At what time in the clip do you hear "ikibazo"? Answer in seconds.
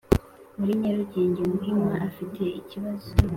2.59-3.09